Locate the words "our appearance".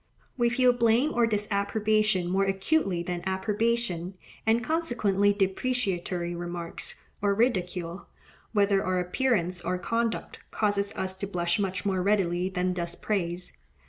8.87-9.61